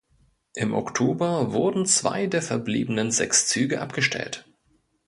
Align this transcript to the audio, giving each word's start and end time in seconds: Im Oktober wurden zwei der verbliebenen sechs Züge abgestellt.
Im 0.55 0.73
Oktober 0.73 1.53
wurden 1.53 1.85
zwei 1.85 2.25
der 2.25 2.41
verbliebenen 2.41 3.11
sechs 3.11 3.45
Züge 3.47 3.81
abgestellt. 3.81 4.47